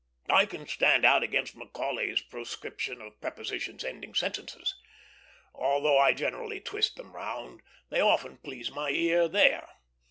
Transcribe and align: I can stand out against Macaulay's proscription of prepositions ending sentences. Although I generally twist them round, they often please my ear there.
I 0.31 0.47
can 0.47 0.67
stand 0.67 1.05
out 1.05 1.21
against 1.21 1.55
Macaulay's 1.55 2.21
proscription 2.21 3.03
of 3.03 3.21
prepositions 3.21 3.83
ending 3.83 4.15
sentences. 4.15 4.73
Although 5.53 5.99
I 5.99 6.11
generally 6.11 6.59
twist 6.59 6.95
them 6.95 7.13
round, 7.15 7.61
they 7.91 7.99
often 8.01 8.37
please 8.37 8.71
my 8.71 8.89
ear 8.89 9.27
there. 9.27 9.69